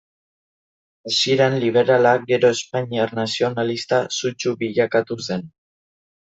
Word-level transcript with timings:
Hasieran 1.09 1.57
liberala 1.63 2.13
gero 2.31 2.51
espainiar 2.57 3.13
nazionalista 3.19 4.01
sutsu 4.17 4.55
bilakatu 4.65 5.21
zen. 5.29 5.47